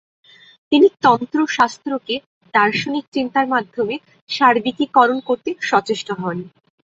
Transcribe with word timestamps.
তিনি 0.71 0.87
তন্ত্র 1.03 1.37
শাস্ত্রকে 1.57 2.15
দার্শনিক 2.53 3.05
চিন্তার 3.15 3.45
মাধ্যমে 3.47 3.95
সার্বিকিকরণ 4.29 5.17
করতে 5.27 5.49
সচেষ্ট 5.61 6.07
হন। 6.21 6.37